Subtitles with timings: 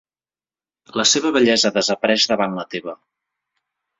[1.01, 2.99] La seva bellesa desapareix davant la teva.